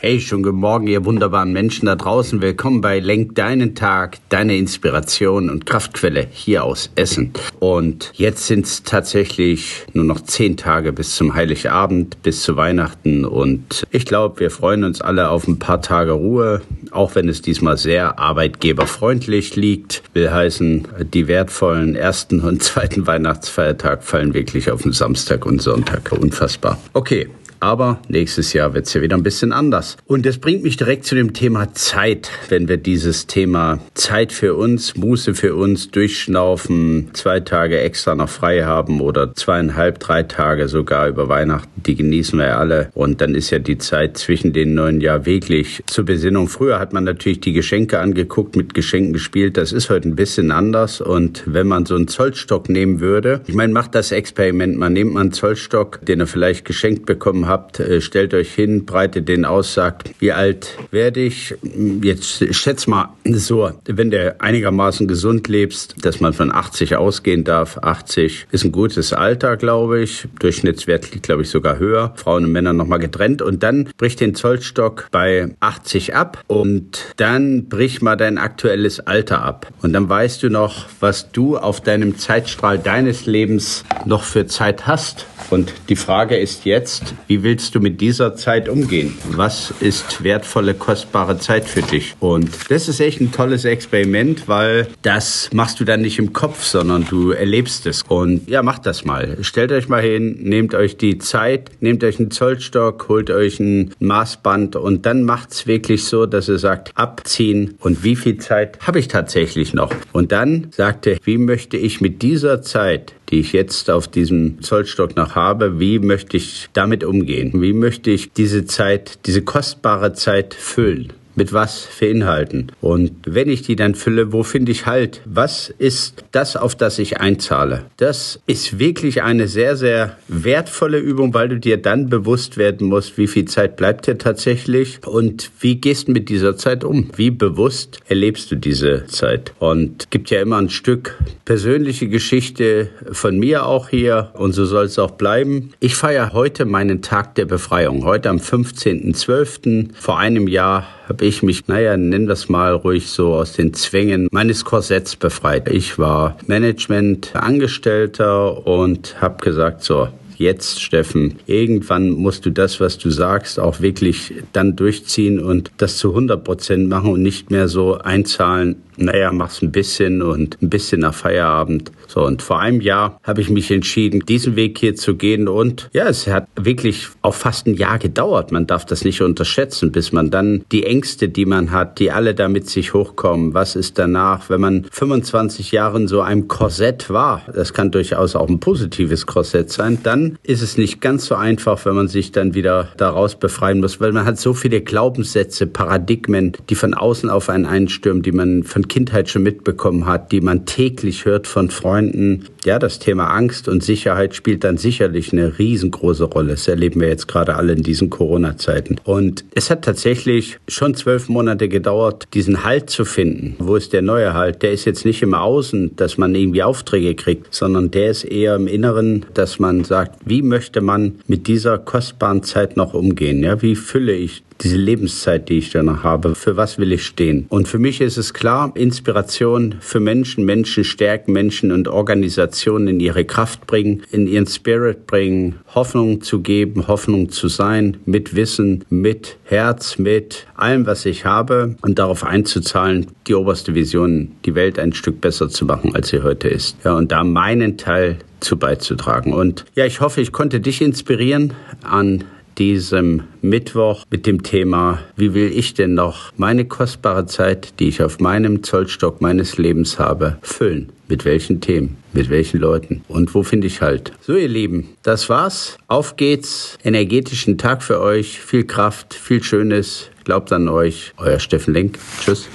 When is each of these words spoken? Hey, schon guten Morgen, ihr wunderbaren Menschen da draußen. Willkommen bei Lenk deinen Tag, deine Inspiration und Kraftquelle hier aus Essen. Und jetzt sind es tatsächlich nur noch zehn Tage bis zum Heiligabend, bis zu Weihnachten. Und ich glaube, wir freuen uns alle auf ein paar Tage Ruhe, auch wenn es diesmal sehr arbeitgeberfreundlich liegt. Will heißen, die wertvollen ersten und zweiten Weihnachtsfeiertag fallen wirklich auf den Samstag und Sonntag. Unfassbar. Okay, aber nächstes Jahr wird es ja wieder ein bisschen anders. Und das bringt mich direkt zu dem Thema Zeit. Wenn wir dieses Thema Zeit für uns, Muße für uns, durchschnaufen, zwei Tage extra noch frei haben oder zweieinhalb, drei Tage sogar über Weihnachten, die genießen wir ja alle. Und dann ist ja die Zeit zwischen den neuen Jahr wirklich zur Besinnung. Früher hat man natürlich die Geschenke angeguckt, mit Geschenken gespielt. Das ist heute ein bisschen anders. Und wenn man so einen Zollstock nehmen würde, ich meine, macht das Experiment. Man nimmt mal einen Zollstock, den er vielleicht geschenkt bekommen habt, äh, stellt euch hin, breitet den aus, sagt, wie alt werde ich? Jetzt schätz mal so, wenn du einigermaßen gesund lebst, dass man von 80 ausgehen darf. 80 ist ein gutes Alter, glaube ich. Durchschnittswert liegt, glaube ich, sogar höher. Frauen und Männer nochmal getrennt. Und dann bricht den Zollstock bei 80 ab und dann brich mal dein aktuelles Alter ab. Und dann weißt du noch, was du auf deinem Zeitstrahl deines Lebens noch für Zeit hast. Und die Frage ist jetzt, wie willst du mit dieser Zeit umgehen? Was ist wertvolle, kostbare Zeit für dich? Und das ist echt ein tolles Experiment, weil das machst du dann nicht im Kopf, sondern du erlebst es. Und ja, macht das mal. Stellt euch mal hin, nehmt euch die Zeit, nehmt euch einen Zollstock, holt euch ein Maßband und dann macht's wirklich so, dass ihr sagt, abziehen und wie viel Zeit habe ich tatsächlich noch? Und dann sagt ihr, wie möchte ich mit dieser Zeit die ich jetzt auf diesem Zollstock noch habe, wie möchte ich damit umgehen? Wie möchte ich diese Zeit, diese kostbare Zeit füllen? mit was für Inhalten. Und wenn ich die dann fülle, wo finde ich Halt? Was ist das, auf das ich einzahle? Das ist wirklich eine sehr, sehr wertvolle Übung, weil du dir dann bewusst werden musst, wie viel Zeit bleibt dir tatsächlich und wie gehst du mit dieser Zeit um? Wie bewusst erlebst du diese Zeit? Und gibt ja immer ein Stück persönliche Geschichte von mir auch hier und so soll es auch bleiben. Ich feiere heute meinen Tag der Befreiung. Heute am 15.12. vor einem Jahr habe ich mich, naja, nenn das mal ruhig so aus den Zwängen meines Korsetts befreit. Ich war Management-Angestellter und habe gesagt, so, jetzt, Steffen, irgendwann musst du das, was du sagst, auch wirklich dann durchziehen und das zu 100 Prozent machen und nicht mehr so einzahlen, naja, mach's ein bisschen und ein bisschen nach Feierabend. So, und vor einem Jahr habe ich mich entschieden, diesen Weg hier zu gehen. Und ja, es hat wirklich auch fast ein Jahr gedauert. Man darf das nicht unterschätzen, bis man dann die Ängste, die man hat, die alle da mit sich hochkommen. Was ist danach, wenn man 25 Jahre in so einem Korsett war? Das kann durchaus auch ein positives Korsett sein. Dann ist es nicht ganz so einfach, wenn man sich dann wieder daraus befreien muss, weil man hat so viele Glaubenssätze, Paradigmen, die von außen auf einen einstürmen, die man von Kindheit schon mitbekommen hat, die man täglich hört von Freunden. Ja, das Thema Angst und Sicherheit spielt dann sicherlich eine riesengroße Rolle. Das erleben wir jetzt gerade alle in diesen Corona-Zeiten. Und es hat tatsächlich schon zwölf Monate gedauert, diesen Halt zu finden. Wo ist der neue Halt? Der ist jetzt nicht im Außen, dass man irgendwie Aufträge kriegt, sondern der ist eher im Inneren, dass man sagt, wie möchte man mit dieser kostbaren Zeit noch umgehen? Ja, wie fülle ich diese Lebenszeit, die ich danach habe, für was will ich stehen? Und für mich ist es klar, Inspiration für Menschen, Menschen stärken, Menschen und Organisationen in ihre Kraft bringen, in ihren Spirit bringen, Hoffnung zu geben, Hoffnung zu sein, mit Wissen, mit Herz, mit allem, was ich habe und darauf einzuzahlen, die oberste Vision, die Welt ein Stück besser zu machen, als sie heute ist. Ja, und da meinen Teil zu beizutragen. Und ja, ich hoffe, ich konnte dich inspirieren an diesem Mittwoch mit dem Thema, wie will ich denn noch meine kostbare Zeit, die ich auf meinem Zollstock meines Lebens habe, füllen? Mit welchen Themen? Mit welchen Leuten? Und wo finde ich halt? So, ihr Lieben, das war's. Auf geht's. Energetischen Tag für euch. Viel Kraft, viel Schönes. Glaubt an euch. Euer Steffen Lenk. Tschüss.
Hey, 0.00 0.20
schon 0.20 0.44
guten 0.44 0.58
Morgen, 0.58 0.86
ihr 0.86 1.04
wunderbaren 1.04 1.52
Menschen 1.52 1.86
da 1.86 1.96
draußen. 1.96 2.40
Willkommen 2.40 2.80
bei 2.80 3.00
Lenk 3.00 3.34
deinen 3.34 3.74
Tag, 3.74 4.18
deine 4.28 4.56
Inspiration 4.56 5.50
und 5.50 5.66
Kraftquelle 5.66 6.24
hier 6.30 6.62
aus 6.62 6.92
Essen. 6.94 7.32
Und 7.58 8.12
jetzt 8.14 8.46
sind 8.46 8.64
es 8.64 8.84
tatsächlich 8.84 9.86
nur 9.94 10.04
noch 10.04 10.20
zehn 10.20 10.56
Tage 10.56 10.92
bis 10.92 11.16
zum 11.16 11.34
Heiligabend, 11.34 12.22
bis 12.22 12.44
zu 12.44 12.56
Weihnachten. 12.56 13.24
Und 13.24 13.88
ich 13.90 14.06
glaube, 14.06 14.38
wir 14.38 14.52
freuen 14.52 14.84
uns 14.84 15.00
alle 15.00 15.30
auf 15.30 15.48
ein 15.48 15.58
paar 15.58 15.82
Tage 15.82 16.12
Ruhe, 16.12 16.62
auch 16.92 17.16
wenn 17.16 17.28
es 17.28 17.42
diesmal 17.42 17.76
sehr 17.76 18.20
arbeitgeberfreundlich 18.20 19.56
liegt. 19.56 20.04
Will 20.14 20.30
heißen, 20.30 20.86
die 21.12 21.26
wertvollen 21.26 21.96
ersten 21.96 22.38
und 22.38 22.62
zweiten 22.62 23.08
Weihnachtsfeiertag 23.08 24.04
fallen 24.04 24.32
wirklich 24.32 24.70
auf 24.70 24.82
den 24.82 24.92
Samstag 24.92 25.44
und 25.44 25.60
Sonntag. 25.60 26.12
Unfassbar. 26.12 26.78
Okay, 26.92 27.28
aber 27.60 28.00
nächstes 28.08 28.52
Jahr 28.52 28.74
wird 28.74 28.86
es 28.86 28.94
ja 28.94 29.02
wieder 29.02 29.16
ein 29.16 29.22
bisschen 29.22 29.52
anders. 29.52 29.96
Und 30.06 30.26
das 30.26 30.38
bringt 30.38 30.62
mich 30.62 30.76
direkt 30.76 31.04
zu 31.04 31.14
dem 31.14 31.32
Thema 31.32 31.72
Zeit. 31.74 32.30
Wenn 32.48 32.68
wir 32.68 32.76
dieses 32.76 33.26
Thema 33.26 33.80
Zeit 33.94 34.32
für 34.32 34.54
uns, 34.54 34.96
Muße 34.96 35.34
für 35.34 35.54
uns, 35.54 35.90
durchschnaufen, 35.90 37.10
zwei 37.12 37.40
Tage 37.40 37.80
extra 37.80 38.14
noch 38.14 38.28
frei 38.28 38.64
haben 38.64 39.00
oder 39.00 39.34
zweieinhalb, 39.34 39.98
drei 39.98 40.22
Tage 40.22 40.68
sogar 40.68 41.08
über 41.08 41.28
Weihnachten, 41.28 41.82
die 41.84 41.96
genießen 41.96 42.38
wir 42.38 42.46
ja 42.46 42.58
alle. 42.58 42.90
Und 42.94 43.20
dann 43.20 43.34
ist 43.34 43.50
ja 43.50 43.58
die 43.58 43.78
Zeit 43.78 44.16
zwischen 44.18 44.52
den 44.52 44.74
neuen 44.74 45.00
Jahr 45.00 45.26
wirklich 45.26 45.82
zur 45.86 46.04
Besinnung. 46.04 46.48
Früher 46.48 46.78
hat 46.78 46.92
man 46.92 47.04
natürlich 47.04 47.40
die 47.40 47.52
Geschenke 47.52 47.98
angeguckt, 47.98 48.56
mit 48.56 48.74
Geschenken 48.74 49.12
gespielt. 49.12 49.56
Das 49.56 49.72
ist 49.72 49.90
heute 49.90 50.08
ein 50.08 50.16
bisschen 50.16 50.52
anders. 50.52 51.00
Und 51.00 51.42
wenn 51.46 51.66
man 51.66 51.86
so 51.86 51.96
einen 51.96 52.08
Zollstock 52.08 52.68
nehmen 52.68 53.00
würde, 53.00 53.40
ich 53.46 53.54
meine, 53.54 53.72
macht 53.72 53.94
das 53.94 54.12
Experiment. 54.12 54.76
Man 54.76 54.92
nimmt 54.92 55.14
mal 55.14 55.20
einen 55.20 55.32
Zollstock, 55.32 56.04
den 56.04 56.20
er 56.20 56.26
vielleicht 56.26 56.64
geschenkt 56.64 57.06
bekommen 57.06 57.47
habt, 57.48 57.80
äh, 57.80 58.00
stellt 58.00 58.34
euch 58.34 58.54
hin, 58.54 58.86
breitet 58.86 59.28
den 59.28 59.44
aus, 59.44 59.74
sagt, 59.74 60.10
wie 60.20 60.32
alt 60.32 60.78
werde 60.90 61.20
ich? 61.20 61.54
Jetzt 62.02 62.54
schätz 62.54 62.86
mal 62.86 63.10
so, 63.24 63.70
wenn 63.84 64.10
du 64.10 64.40
einigermaßen 64.40 65.08
gesund 65.08 65.48
lebst, 65.48 65.96
dass 66.04 66.20
man 66.20 66.32
von 66.32 66.52
80 66.52 66.96
ausgehen 66.96 67.44
darf. 67.44 67.78
80 67.78 68.46
ist 68.50 68.64
ein 68.64 68.72
gutes 68.72 69.12
Alter, 69.12 69.56
glaube 69.56 70.00
ich. 70.00 70.28
Durchschnittswert 70.38 71.12
liegt, 71.12 71.24
glaube 71.24 71.42
ich, 71.42 71.50
sogar 71.50 71.78
höher. 71.78 72.12
Frauen 72.16 72.44
und 72.44 72.52
Männer 72.52 72.72
nochmal 72.72 72.98
getrennt. 72.98 73.42
Und 73.42 73.62
dann 73.62 73.88
bricht 73.96 74.20
den 74.20 74.34
Zollstock 74.34 75.08
bei 75.10 75.54
80 75.60 76.14
ab 76.14 76.42
und 76.46 77.14
dann 77.16 77.68
brich 77.68 78.02
mal 78.02 78.16
dein 78.16 78.38
aktuelles 78.38 79.00
Alter 79.00 79.42
ab. 79.42 79.68
Und 79.82 79.92
dann 79.92 80.08
weißt 80.08 80.42
du 80.42 80.50
noch, 80.50 80.86
was 81.00 81.32
du 81.32 81.56
auf 81.56 81.80
deinem 81.80 82.18
Zeitstrahl 82.18 82.78
deines 82.78 83.26
Lebens 83.26 83.84
noch 84.04 84.22
für 84.22 84.46
Zeit 84.46 84.86
hast. 84.86 85.26
Und 85.50 85.72
die 85.88 85.96
Frage 85.96 86.36
ist 86.36 86.64
jetzt, 86.64 87.14
wie 87.26 87.37
willst 87.42 87.74
du 87.74 87.80
mit 87.80 88.00
dieser 88.00 88.34
Zeit 88.34 88.68
umgehen? 88.68 89.16
Was 89.30 89.72
ist 89.80 90.22
wertvolle, 90.24 90.74
kostbare 90.74 91.38
Zeit 91.38 91.64
für 91.66 91.82
dich? 91.82 92.14
Und 92.20 92.50
das 92.68 92.88
ist 92.88 93.00
echt 93.00 93.20
ein 93.20 93.32
tolles 93.32 93.64
Experiment, 93.64 94.48
weil 94.48 94.88
das 95.02 95.50
machst 95.52 95.80
du 95.80 95.84
dann 95.84 96.02
nicht 96.02 96.18
im 96.18 96.32
Kopf, 96.32 96.64
sondern 96.64 97.04
du 97.08 97.30
erlebst 97.30 97.86
es. 97.86 98.02
Und 98.08 98.48
ja, 98.48 98.62
macht 98.62 98.86
das 98.86 99.04
mal. 99.04 99.38
Stellt 99.42 99.72
euch 99.72 99.88
mal 99.88 100.02
hin, 100.02 100.38
nehmt 100.42 100.74
euch 100.74 100.96
die 100.96 101.18
Zeit, 101.18 101.70
nehmt 101.80 102.04
euch 102.04 102.18
einen 102.18 102.30
Zollstock, 102.30 103.08
holt 103.08 103.30
euch 103.30 103.60
ein 103.60 103.94
Maßband 103.98 104.76
und 104.76 105.06
dann 105.06 105.22
macht's 105.22 105.66
wirklich 105.66 106.04
so, 106.04 106.26
dass 106.26 106.48
ihr 106.48 106.58
sagt, 106.58 106.92
abziehen 106.94 107.74
und 107.80 108.04
wie 108.04 108.16
viel 108.16 108.38
Zeit 108.38 108.78
habe 108.86 108.98
ich 108.98 109.08
tatsächlich 109.08 109.74
noch? 109.74 109.92
Und 110.12 110.32
dann 110.32 110.68
sagt 110.70 111.06
ihr, 111.06 111.18
wie 111.24 111.38
möchte 111.38 111.76
ich 111.76 112.00
mit 112.00 112.22
dieser 112.22 112.62
Zeit 112.62 113.14
die 113.30 113.40
ich 113.40 113.52
jetzt 113.52 113.90
auf 113.90 114.08
diesem 114.08 114.62
Zollstock 114.62 115.16
noch 115.16 115.34
habe, 115.34 115.78
wie 115.80 115.98
möchte 115.98 116.36
ich 116.36 116.68
damit 116.72 117.04
umgehen? 117.04 117.52
Wie 117.60 117.72
möchte 117.72 118.10
ich 118.10 118.32
diese 118.32 118.64
Zeit, 118.64 119.26
diese 119.26 119.42
kostbare 119.42 120.12
Zeit 120.12 120.54
füllen? 120.54 121.12
mit 121.38 121.52
was 121.52 121.84
für 121.84 122.06
Inhalten. 122.06 122.72
Und 122.82 123.12
wenn 123.24 123.48
ich 123.48 123.62
die 123.62 123.76
dann 123.76 123.94
fülle, 123.94 124.32
wo 124.32 124.42
finde 124.42 124.72
ich 124.72 124.86
Halt? 124.86 125.22
Was 125.24 125.72
ist 125.78 126.24
das, 126.32 126.56
auf 126.56 126.74
das 126.74 126.98
ich 126.98 127.20
einzahle? 127.20 127.84
Das 127.96 128.40
ist 128.46 128.78
wirklich 128.78 129.22
eine 129.22 129.46
sehr, 129.46 129.76
sehr 129.76 130.16
wertvolle 130.26 130.98
Übung, 130.98 131.34
weil 131.34 131.48
du 131.48 131.58
dir 131.58 131.76
dann 131.76 132.08
bewusst 132.08 132.56
werden 132.56 132.88
musst, 132.88 133.18
wie 133.18 133.28
viel 133.28 133.44
Zeit 133.44 133.76
bleibt 133.76 134.06
dir 134.06 134.18
tatsächlich 134.18 135.06
und 135.06 135.50
wie 135.60 135.76
gehst 135.76 136.08
du 136.08 136.12
mit 136.12 136.28
dieser 136.28 136.56
Zeit 136.56 136.82
um? 136.82 137.10
Wie 137.16 137.30
bewusst 137.30 138.00
erlebst 138.08 138.50
du 138.50 138.56
diese 138.56 139.06
Zeit? 139.06 139.52
Und 139.60 140.10
gibt 140.10 140.30
ja 140.30 140.40
immer 140.40 140.58
ein 140.58 140.70
Stück 140.70 141.16
persönliche 141.48 142.08
Geschichte 142.08 142.90
von 143.10 143.38
mir 143.38 143.64
auch 143.64 143.88
hier 143.88 144.32
und 144.34 144.52
so 144.52 144.66
soll 144.66 144.84
es 144.84 144.98
auch 144.98 145.12
bleiben. 145.12 145.70
Ich 145.80 145.96
feiere 145.96 146.34
heute 146.34 146.66
meinen 146.66 147.00
Tag 147.00 147.36
der 147.36 147.46
Befreiung. 147.46 148.04
Heute 148.04 148.28
am 148.28 148.36
15.12. 148.36 149.94
vor 149.94 150.18
einem 150.18 150.46
Jahr 150.46 150.86
habe 151.08 151.24
ich 151.24 151.42
mich, 151.42 151.66
naja, 151.66 151.96
nenn 151.96 152.26
das 152.26 152.50
mal 152.50 152.74
ruhig 152.74 153.08
so 153.08 153.32
aus 153.32 153.54
den 153.54 153.72
Zwängen 153.72 154.28
meines 154.30 154.66
Korsetts 154.66 155.16
befreit. 155.16 155.70
Ich 155.70 155.98
war 155.98 156.36
Management-Angestellter 156.46 158.66
und 158.66 159.18
habe 159.22 159.42
gesagt, 159.42 159.82
so, 159.82 160.08
jetzt, 160.36 160.82
Steffen, 160.82 161.38
irgendwann 161.46 162.10
musst 162.10 162.44
du 162.44 162.50
das, 162.50 162.78
was 162.78 162.98
du 162.98 163.08
sagst, 163.08 163.58
auch 163.58 163.80
wirklich 163.80 164.34
dann 164.52 164.76
durchziehen 164.76 165.40
und 165.40 165.70
das 165.78 165.96
zu 165.96 166.10
100 166.10 166.44
Prozent 166.44 166.90
machen 166.90 167.10
und 167.10 167.22
nicht 167.22 167.50
mehr 167.50 167.68
so 167.68 167.96
einzahlen, 167.96 168.82
naja, 168.98 169.32
mach's 169.32 169.62
ein 169.62 169.72
bisschen 169.72 170.22
und 170.22 170.60
ein 170.60 170.70
bisschen 170.70 171.00
nach 171.00 171.14
Feierabend. 171.14 171.92
So, 172.06 172.24
und 172.24 172.42
vor 172.42 172.60
einem 172.60 172.80
Jahr 172.80 173.20
habe 173.22 173.40
ich 173.40 173.50
mich 173.50 173.70
entschieden, 173.70 174.20
diesen 174.20 174.56
Weg 174.56 174.78
hier 174.78 174.94
zu 174.96 175.16
gehen. 175.16 175.48
Und 175.48 175.88
ja, 175.92 176.08
es 176.08 176.26
hat 176.26 176.48
wirklich 176.56 177.08
auch 177.22 177.34
fast 177.34 177.66
ein 177.66 177.74
Jahr 177.74 177.98
gedauert. 177.98 178.50
Man 178.50 178.66
darf 178.66 178.84
das 178.84 179.04
nicht 179.04 179.20
unterschätzen, 179.22 179.92
bis 179.92 180.12
man 180.12 180.30
dann 180.30 180.64
die 180.72 180.84
Ängste, 180.84 181.28
die 181.28 181.46
man 181.46 181.70
hat, 181.70 181.98
die 181.98 182.10
alle 182.10 182.34
da 182.34 182.48
mit 182.48 182.68
sich 182.68 182.94
hochkommen. 182.94 183.54
Was 183.54 183.76
ist 183.76 183.98
danach, 183.98 184.50
wenn 184.50 184.60
man 184.60 184.86
25 184.90 185.72
Jahre 185.72 185.98
in 185.98 186.08
so 186.08 186.20
einem 186.20 186.48
Korsett 186.48 187.10
war? 187.10 187.42
Das 187.54 187.72
kann 187.72 187.90
durchaus 187.90 188.34
auch 188.34 188.48
ein 188.48 188.60
positives 188.60 189.26
Korsett 189.26 189.70
sein. 189.70 189.98
Dann 190.02 190.38
ist 190.42 190.62
es 190.62 190.76
nicht 190.76 191.00
ganz 191.00 191.26
so 191.26 191.34
einfach, 191.34 191.84
wenn 191.84 191.94
man 191.94 192.08
sich 192.08 192.32
dann 192.32 192.54
wieder 192.54 192.88
daraus 192.96 193.36
befreien 193.36 193.80
muss, 193.80 194.00
weil 194.00 194.12
man 194.12 194.24
hat 194.24 194.38
so 194.38 194.54
viele 194.54 194.80
Glaubenssätze, 194.80 195.66
Paradigmen, 195.66 196.52
die 196.68 196.74
von 196.74 196.94
außen 196.94 197.30
auf 197.30 197.48
einen 197.48 197.66
einstürmen, 197.66 198.22
die 198.22 198.32
man 198.32 198.64
von 198.64 198.87
Kindheit 198.88 199.28
schon 199.28 199.42
mitbekommen 199.42 200.06
hat, 200.06 200.32
die 200.32 200.40
man 200.40 200.66
täglich 200.66 201.24
hört 201.24 201.46
von 201.46 201.70
Freunden. 201.70 202.46
Ja, 202.64 202.78
das 202.78 202.98
Thema 202.98 203.28
Angst 203.28 203.68
und 203.68 203.82
Sicherheit 203.82 204.34
spielt 204.34 204.64
dann 204.64 204.76
sicherlich 204.76 205.32
eine 205.32 205.58
riesengroße 205.58 206.24
Rolle. 206.24 206.50
Das 206.50 206.66
erleben 206.66 207.00
wir 207.00 207.08
jetzt 207.08 207.28
gerade 207.28 207.54
alle 207.56 207.72
in 207.72 207.82
diesen 207.82 208.10
Corona-Zeiten. 208.10 208.96
Und 209.04 209.44
es 209.54 209.70
hat 209.70 209.82
tatsächlich 209.82 210.58
schon 210.66 210.94
zwölf 210.94 211.28
Monate 211.28 211.68
gedauert, 211.68 212.26
diesen 212.34 212.64
Halt 212.64 212.90
zu 212.90 213.04
finden. 213.04 213.56
Wo 213.58 213.76
ist 213.76 213.92
der 213.92 214.02
neue 214.02 214.34
Halt? 214.34 214.62
Der 214.62 214.72
ist 214.72 214.84
jetzt 214.84 215.04
nicht 215.04 215.22
im 215.22 215.34
Außen, 215.34 215.96
dass 215.96 216.18
man 216.18 216.34
irgendwie 216.34 216.62
Aufträge 216.62 217.14
kriegt, 217.14 217.54
sondern 217.54 217.90
der 217.90 218.10
ist 218.10 218.24
eher 218.24 218.56
im 218.56 218.66
Inneren, 218.66 219.26
dass 219.34 219.58
man 219.58 219.84
sagt, 219.84 220.18
wie 220.24 220.42
möchte 220.42 220.80
man 220.80 221.20
mit 221.26 221.46
dieser 221.46 221.78
kostbaren 221.78 222.42
Zeit 222.42 222.76
noch 222.76 222.94
umgehen? 222.94 223.42
Ja, 223.42 223.62
wie 223.62 223.76
fülle 223.76 224.14
ich 224.14 224.42
diese 224.60 224.76
Lebenszeit, 224.76 225.48
die 225.48 225.58
ich 225.58 225.70
danach 225.70 226.02
habe, 226.02 226.34
für 226.34 226.56
was 226.56 226.78
will 226.78 226.92
ich 226.92 227.04
stehen? 227.04 227.46
Und 227.48 227.68
für 227.68 227.78
mich 227.78 228.00
ist 228.00 228.16
es 228.16 228.34
klar, 228.34 228.72
Inspiration 228.74 229.76
für 229.80 230.00
Menschen, 230.00 230.44
Menschen 230.44 230.84
stärken, 230.84 231.32
Menschen 231.32 231.72
und 231.72 231.88
Organisationen 231.88 232.88
in 232.88 233.00
ihre 233.00 233.24
Kraft 233.24 233.66
bringen, 233.66 234.02
in 234.10 234.26
ihren 234.26 234.46
Spirit 234.46 235.06
bringen, 235.06 235.56
Hoffnung 235.74 236.20
zu 236.20 236.40
geben, 236.40 236.88
Hoffnung 236.88 237.30
zu 237.30 237.48
sein, 237.48 237.98
mit 238.04 238.34
Wissen, 238.34 238.84
mit 238.90 239.36
Herz, 239.44 239.98
mit 239.98 240.46
allem, 240.56 240.86
was 240.86 241.06
ich 241.06 241.24
habe 241.24 241.76
und 241.82 241.98
darauf 241.98 242.24
einzuzahlen, 242.24 243.06
die 243.26 243.34
oberste 243.34 243.74
Vision, 243.74 244.32
die 244.44 244.54
Welt 244.54 244.78
ein 244.78 244.92
Stück 244.92 245.20
besser 245.20 245.48
zu 245.48 245.64
machen, 245.64 245.94
als 245.94 246.08
sie 246.08 246.22
heute 246.22 246.48
ist. 246.48 246.76
Ja, 246.84 246.94
und 246.94 247.12
da 247.12 247.22
meinen 247.24 247.76
Teil 247.76 248.18
zu 248.40 248.56
beizutragen. 248.56 249.32
Und 249.32 249.64
ja, 249.74 249.84
ich 249.84 250.00
hoffe, 250.00 250.20
ich 250.20 250.32
konnte 250.32 250.60
dich 250.60 250.80
inspirieren 250.80 251.54
an 251.82 252.24
diesem 252.58 253.24
Mittwoch 253.40 254.04
mit 254.10 254.26
dem 254.26 254.42
Thema, 254.42 255.00
wie 255.16 255.34
will 255.34 255.50
ich 255.56 255.74
denn 255.74 255.94
noch 255.94 256.32
meine 256.36 256.64
kostbare 256.64 257.26
Zeit, 257.26 257.74
die 257.78 257.88
ich 257.88 258.02
auf 258.02 258.20
meinem 258.20 258.62
Zollstock 258.62 259.20
meines 259.20 259.58
Lebens 259.58 259.98
habe, 259.98 260.38
füllen? 260.42 260.90
Mit 261.08 261.24
welchen 261.24 261.60
Themen? 261.60 261.96
Mit 262.12 262.28
welchen 262.28 262.60
Leuten? 262.60 263.02
Und 263.08 263.34
wo 263.34 263.42
finde 263.42 263.66
ich 263.66 263.80
halt? 263.80 264.12
So, 264.20 264.34
ihr 264.34 264.48
Lieben, 264.48 264.88
das 265.02 265.28
war's. 265.28 265.78
Auf 265.86 266.16
geht's. 266.16 266.76
Energetischen 266.84 267.56
Tag 267.56 267.82
für 267.82 268.00
euch. 268.00 268.40
Viel 268.40 268.64
Kraft, 268.64 269.14
viel 269.14 269.42
Schönes. 269.42 270.10
Glaubt 270.24 270.52
an 270.52 270.68
euch. 270.68 271.12
Euer 271.16 271.38
Steffen 271.38 271.72
Lenk. 271.72 271.98
Tschüss. 272.20 272.48